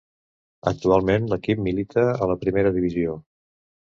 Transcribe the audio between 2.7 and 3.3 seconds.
Divisió.